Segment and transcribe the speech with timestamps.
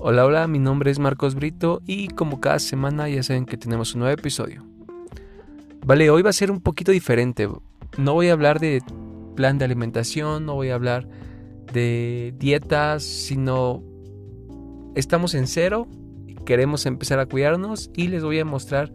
[0.00, 3.94] Hola, hola, mi nombre es Marcos Brito y como cada semana ya saben que tenemos
[3.94, 4.64] un nuevo episodio.
[5.84, 7.48] Vale, hoy va a ser un poquito diferente.
[7.96, 8.80] No voy a hablar de
[9.34, 11.08] plan de alimentación, no voy a hablar
[11.72, 13.82] de dietas, sino
[14.94, 15.88] estamos en cero,
[16.46, 18.92] queremos empezar a cuidarnos y les voy a mostrar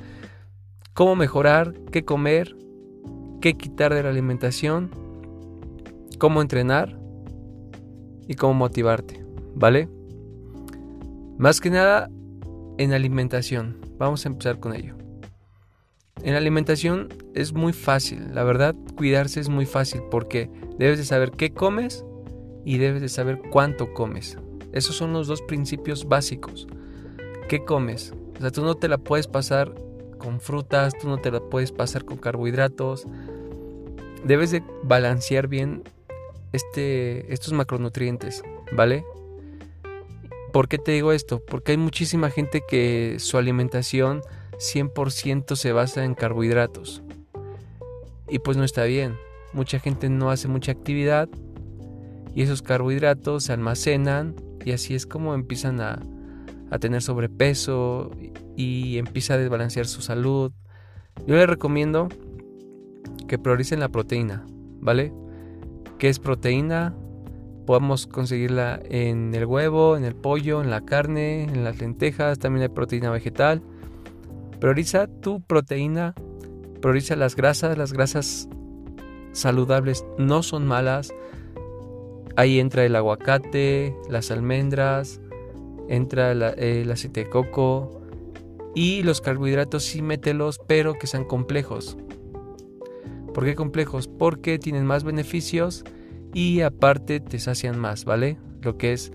[0.93, 2.56] cómo mejorar, qué comer,
[3.42, 4.89] qué quitar de la alimentación,
[6.18, 6.97] cómo entrenar
[8.25, 9.89] y cómo motivarte, ¿vale?
[11.43, 12.10] Más que nada
[12.78, 13.75] en alimentación.
[13.97, 14.96] Vamos a empezar con ello.
[16.24, 21.32] En alimentación es muy fácil, la verdad, cuidarse es muy fácil porque debes de saber
[21.32, 22.06] qué comes
[22.64, 24.38] y debes de saber cuánto comes.
[24.71, 26.66] Esos son los dos principios básicos.
[27.50, 28.14] ¿Qué comes?
[28.38, 29.75] O sea, tú no te la puedes pasar
[30.19, 33.05] con frutas, tú no te la puedes pasar con carbohidratos.
[34.23, 35.83] Debes de balancear bien
[36.53, 39.03] este, estos macronutrientes, ¿vale?
[40.53, 41.43] ¿Por qué te digo esto?
[41.43, 44.21] Porque hay muchísima gente que su alimentación
[44.59, 47.01] 100% se basa en carbohidratos.
[48.29, 49.15] Y pues no está bien.
[49.51, 51.27] Mucha gente no hace mucha actividad
[52.35, 55.99] y esos carbohidratos se almacenan y así es como empiezan a,
[56.69, 58.11] a tener sobrepeso
[58.55, 60.51] y empieza a desbalancear su salud.
[61.25, 62.09] Yo les recomiendo
[63.27, 64.45] que prioricen la proteína,
[64.79, 65.11] ¿vale?
[65.97, 66.95] ¿Qué es proteína?
[67.66, 72.64] Podemos conseguirla en el huevo, en el pollo, en la carne, en las lentejas, también
[72.64, 73.61] hay proteína vegetal.
[74.59, 76.14] Prioriza tu proteína,
[76.81, 78.50] prioriza las grasas, las grasas
[79.31, 81.14] saludables no son malas.
[82.36, 85.22] Ahí entra el aguacate, las almendras,
[85.88, 88.02] entra el aceite de coco
[88.75, 91.98] y los carbohidratos sí mételos, pero que sean complejos.
[93.33, 94.08] ¿Por qué complejos?
[94.08, 95.83] Porque tienen más beneficios
[96.34, 98.38] y aparte te sacian más, ¿vale?
[98.62, 99.12] Lo que es,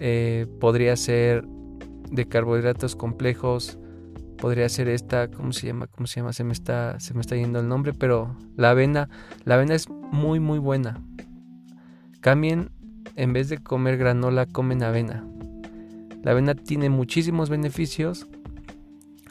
[0.00, 1.46] eh, podría ser
[2.10, 3.78] de carbohidratos complejos,
[4.36, 5.86] podría ser esta, ¿cómo se llama?
[5.86, 6.32] ¿Cómo se llama?
[6.32, 9.08] Se me está, se me está yendo el nombre, pero la avena,
[9.44, 11.00] la avena es muy, muy buena.
[12.20, 12.70] Cambien,
[13.14, 15.24] en vez de comer granola, comen avena.
[16.22, 18.26] La avena tiene muchísimos beneficios,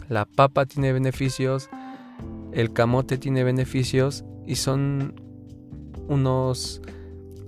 [0.08, 1.70] la papa tiene beneficios,
[2.54, 5.14] el camote tiene beneficios y son
[6.08, 6.82] unos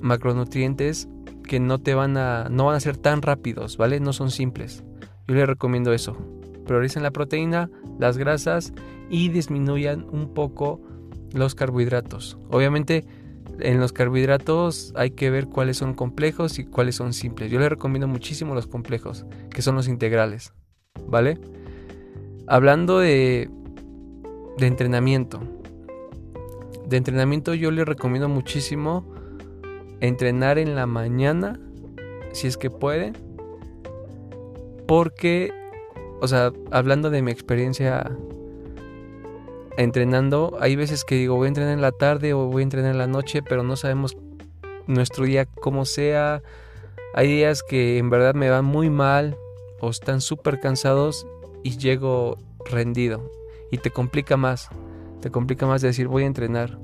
[0.01, 1.07] macronutrientes
[1.43, 3.99] que no te van a no van a ser tan rápidos, ¿vale?
[3.99, 4.83] No son simples.
[5.27, 6.17] Yo les recomiendo eso.
[6.65, 7.69] Prioricen la proteína,
[7.99, 8.73] las grasas
[9.09, 10.81] y disminuyan un poco
[11.33, 12.37] los carbohidratos.
[12.49, 13.05] Obviamente
[13.59, 17.51] en los carbohidratos hay que ver cuáles son complejos y cuáles son simples.
[17.51, 20.53] Yo les recomiendo muchísimo los complejos, que son los integrales,
[21.07, 21.39] ¿vale?
[22.47, 23.49] Hablando de
[24.57, 25.39] de entrenamiento.
[26.87, 29.05] De entrenamiento yo les recomiendo muchísimo
[30.01, 31.59] entrenar en la mañana,
[32.31, 33.17] si es que pueden.
[34.87, 35.51] Porque,
[36.21, 38.09] o sea, hablando de mi experiencia
[39.77, 42.91] entrenando, hay veces que digo voy a entrenar en la tarde o voy a entrenar
[42.91, 44.17] en la noche, pero no sabemos
[44.87, 46.41] nuestro día cómo sea.
[47.13, 49.37] Hay días que en verdad me van muy mal
[49.79, 51.27] o están súper cansados
[51.63, 53.31] y llego rendido
[53.71, 54.69] y te complica más.
[55.21, 56.79] Te complica más decir voy a entrenar.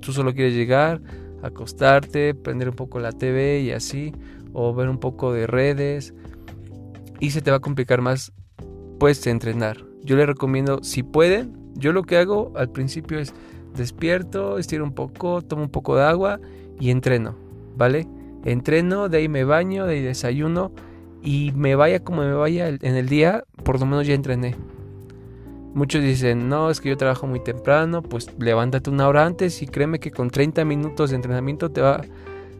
[0.00, 1.00] Tú solo quieres llegar,
[1.42, 4.12] acostarte, prender un poco la TV y así,
[4.52, 6.14] o ver un poco de redes.
[7.18, 8.32] Y se te va a complicar más,
[8.98, 9.78] pues, entrenar.
[10.02, 13.34] Yo le recomiendo, si pueden, yo lo que hago al principio es
[13.76, 16.40] despierto, estiro un poco, tomo un poco de agua
[16.78, 17.36] y entreno,
[17.76, 18.06] ¿vale?
[18.44, 20.72] Entreno, de ahí me baño, de ahí desayuno
[21.22, 24.56] y me vaya como me vaya en el día, por lo menos ya entrené.
[25.74, 29.66] Muchos dicen, no, es que yo trabajo muy temprano, pues levántate una hora antes y
[29.66, 32.00] créeme que con 30 minutos de entrenamiento te va,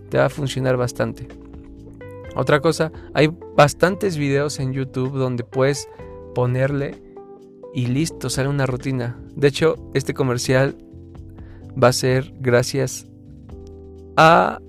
[0.08, 1.26] te va a funcionar bastante.
[2.36, 5.88] Otra cosa, hay bastantes videos en YouTube donde puedes
[6.34, 7.02] ponerle
[7.74, 9.18] y listo, sale una rutina.
[9.34, 10.76] De hecho, este comercial
[11.82, 13.06] va a ser gracias
[14.16, 14.60] a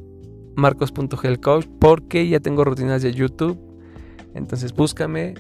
[0.56, 3.60] marcos.gelcoach porque ya tengo rutinas de YouTube.
[4.34, 5.36] Entonces búscame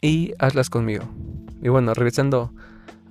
[0.00, 1.04] y hazlas conmigo.
[1.62, 2.52] Y bueno, regresando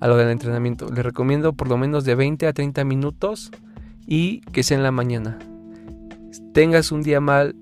[0.00, 3.50] a lo del entrenamiento, les recomiendo por lo menos de 20 a 30 minutos
[4.06, 5.38] y que sea en la mañana.
[6.54, 7.56] Tengas un día mal,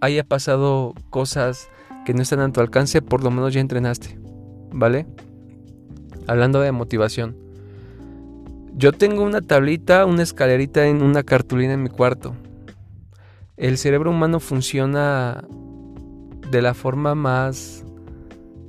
[0.00, 1.68] haya pasado cosas
[2.04, 4.18] que no están a tu alcance, por lo menos ya entrenaste,
[4.72, 5.06] ¿vale?
[6.26, 7.36] Hablando de motivación.
[8.74, 12.34] Yo tengo una tablita, una escalerita en una cartulina en mi cuarto.
[13.56, 15.44] El cerebro humano funciona
[16.50, 17.84] de la forma más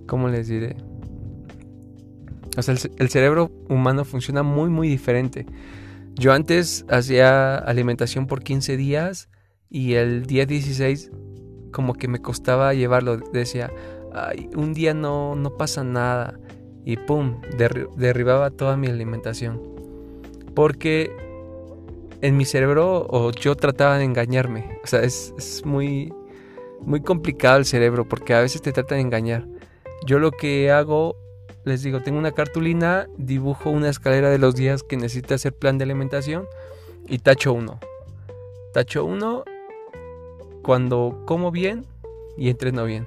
[0.09, 0.75] ¿cómo les diré?
[2.57, 5.45] O sea, el, cerebro humano funciona muy, muy diferente.
[6.15, 9.29] Yo antes hacía alimentación por 15 días
[9.69, 11.11] y el día 16
[11.71, 13.17] como que me costaba llevarlo.
[13.17, 13.71] Decía,
[14.11, 16.39] Ay, un día no, no pasa nada.
[16.83, 17.39] Y pum,
[17.97, 19.61] derribaba toda mi alimentación.
[20.55, 21.15] Porque
[22.21, 24.79] en mi cerebro o yo trataba de engañarme.
[24.83, 26.11] O sea, es, muy,
[26.81, 29.47] muy complicado el cerebro porque a veces te trata de engañar.
[30.05, 31.15] Yo lo que hago,
[31.65, 35.77] les digo, tengo una cartulina, dibujo una escalera de los días que necesita hacer plan
[35.77, 36.45] de alimentación
[37.07, 37.79] y tacho uno.
[38.73, 39.43] Tacho uno
[40.61, 41.85] cuando como bien
[42.37, 43.05] y entreno bien.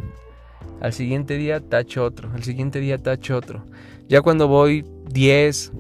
[0.81, 3.65] Al siguiente día tacho otro, al siguiente día tacho otro.
[4.09, 5.73] Ya cuando voy 10,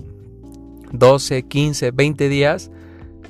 [0.92, 2.70] 12, 15, 20 días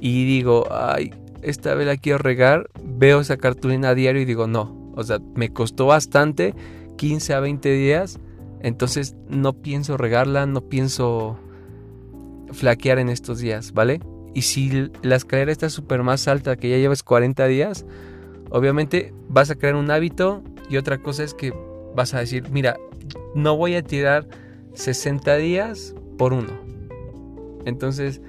[0.00, 1.12] y digo, ay,
[1.42, 5.18] esta vez la quiero regar, veo esa cartulina a diario y digo, no, o sea,
[5.34, 6.54] me costó bastante,
[6.96, 8.18] 15 a 20 días,
[8.60, 11.38] entonces no pienso regarla, no pienso
[12.52, 14.00] flaquear en estos días, ¿vale?
[14.34, 17.84] Y si la escalera está súper más alta, que ya llevas 40 días,
[18.50, 21.52] obviamente vas a crear un hábito y otra cosa es que
[21.94, 22.78] vas a decir, mira,
[23.34, 24.26] no voy a tirar
[24.74, 26.52] 60 días por uno.
[27.64, 28.20] Entonces,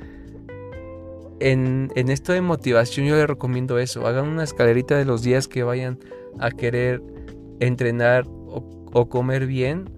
[1.39, 4.07] en, esto de motivación yo le recomiendo eso.
[4.07, 5.99] Hagan una escalerita de los días que vayan
[6.39, 7.01] a querer
[7.59, 8.25] entrenar
[8.93, 9.89] o, comer bien.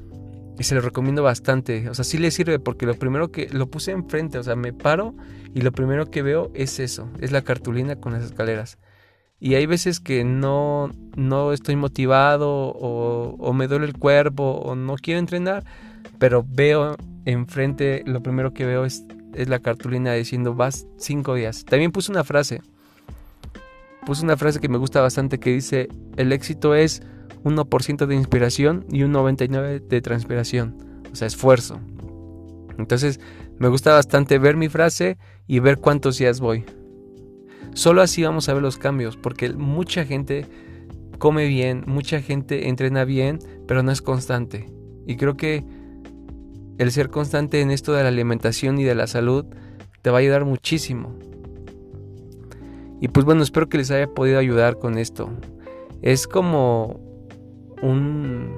[0.58, 1.90] Y se lo recomiendo bastante.
[1.90, 4.72] O sea, sí le sirve porque lo primero que lo puse enfrente, o sea, me
[4.72, 5.14] paro
[5.54, 8.78] y lo primero que veo es eso, es la cartulina con las escaleras.
[9.38, 14.76] Y hay veces que no, no estoy motivado o, o me duele el cuerpo o
[14.76, 15.66] no quiero entrenar,
[16.20, 16.96] pero veo
[17.26, 19.04] enfrente, lo primero que veo es
[19.36, 21.66] es la cartulina diciendo vas cinco días.
[21.66, 22.62] También puse una frase.
[24.06, 27.02] Puse una frase que me gusta bastante que dice, el éxito es
[27.46, 30.76] 1% de inspiración y un 99% de transpiración.
[31.12, 31.80] O sea, esfuerzo.
[32.78, 33.22] Entonces,
[33.58, 36.66] me gusta bastante ver mi frase y ver cuántos días voy.
[37.74, 40.46] Solo así vamos a ver los cambios, porque mucha gente
[41.20, 44.66] come bien, mucha gente entrena bien, pero no es constante.
[45.06, 45.64] Y creo que
[46.78, 49.46] el ser constante en esto de la alimentación y de la salud
[50.02, 51.16] te va a ayudar muchísimo.
[53.00, 55.30] Y pues bueno, espero que les haya podido ayudar con esto.
[56.02, 57.05] Es como
[57.86, 58.52] un,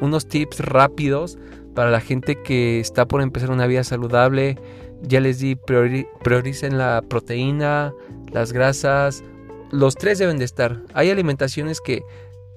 [0.00, 1.38] unos tips rápidos
[1.74, 4.58] para la gente que está por empezar una vida saludable.
[5.02, 7.92] Ya les di, prioricen la proteína,
[8.32, 9.24] las grasas.
[9.70, 10.82] Los tres deben de estar.
[10.94, 12.02] Hay alimentaciones que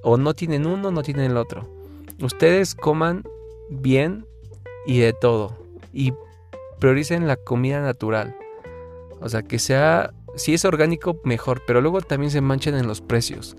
[0.04, 1.68] o no tienen uno o no tienen el otro.
[2.22, 3.24] Ustedes coman
[3.70, 4.26] bien
[4.86, 5.58] y de todo.
[5.94, 6.14] Y
[6.80, 8.36] prioricen la comida natural.
[9.22, 13.02] O sea, que sea, si es orgánico, mejor, pero luego también se manchan en los
[13.02, 13.56] precios.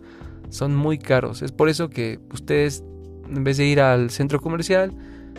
[0.49, 1.43] Son muy caros.
[1.43, 2.85] Es por eso que ustedes,
[3.29, 4.93] en vez de ir al centro comercial,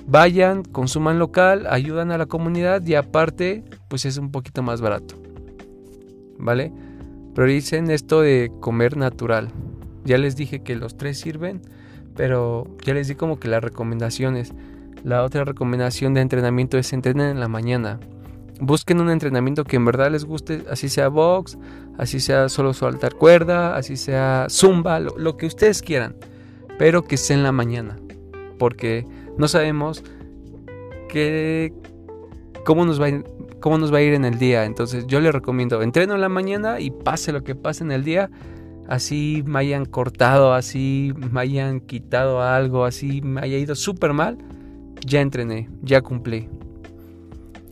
[0.07, 5.15] vayan, consuman local, ayudan a la comunidad y aparte, pues es un poquito más barato.
[6.37, 6.71] ¿Vale?
[7.35, 9.49] Prioricen esto de comer natural.
[10.05, 11.61] Ya les dije que los tres sirven,
[12.15, 14.53] pero ya les di como que las recomendaciones.
[15.03, 17.99] La otra recomendación de entrenamiento es entrenen en la mañana.
[18.59, 21.57] Busquen un entrenamiento que en verdad les guste, así sea box,
[21.97, 26.15] así sea solo saltar cuerda, así sea zumba, lo, que ustedes quieran,
[26.79, 27.97] pero que sea en la mañana,
[28.57, 29.05] porque
[29.37, 30.03] no sabemos
[31.09, 31.73] qué,
[32.65, 33.07] cómo, nos va
[33.59, 34.65] cómo nos va a ir en el día.
[34.65, 38.03] Entonces yo les recomiendo, entreno en la mañana y pase lo que pase en el
[38.03, 38.31] día,
[38.87, 44.37] así me hayan cortado, así me hayan quitado algo, así me haya ido súper mal
[45.05, 46.49] ya entrené, ya cumplí.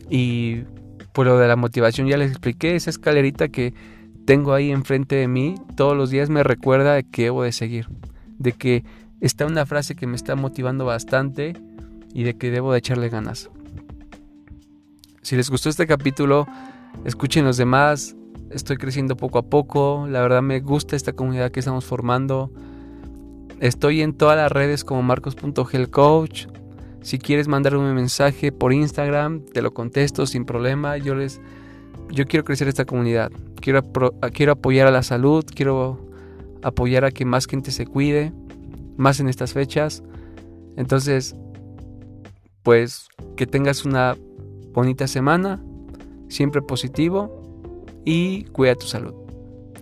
[0.10, 0.64] Y
[1.16, 3.74] por lo de la motivación ya les expliqué, esa escalerita que
[4.26, 7.88] tengo ahí enfrente de mí todos los días me recuerda de que debo de seguir,
[8.38, 8.84] de que
[9.22, 11.54] está una frase que me está motivando bastante
[12.14, 13.50] y de que debo de echarle ganas.
[15.22, 16.48] Si les gustó este capítulo,
[17.06, 18.16] escuchen los demás.
[18.52, 20.08] Estoy creciendo poco a poco.
[20.10, 22.52] La verdad me gusta esta comunidad que estamos formando.
[23.62, 26.48] Estoy en todas las redes como marcos.gelcoach.
[27.06, 30.98] Si quieres mandarme un mensaje por Instagram, te lo contesto sin problema.
[30.98, 31.40] Yo les
[32.10, 33.32] yo quiero crecer esta comunidad.
[33.62, 33.84] Quiero,
[34.34, 36.00] quiero apoyar a la salud, quiero
[36.64, 38.34] apoyar a que más gente se cuide,
[38.98, 40.02] más en estas fechas.
[40.78, 41.36] Entonces,
[42.64, 43.08] pues
[43.38, 44.18] que tengas una
[44.74, 45.64] bonita semana,
[46.28, 47.44] siempre positivo
[48.04, 49.14] y cuida tu salud.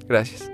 [0.10, 0.53] Gracias.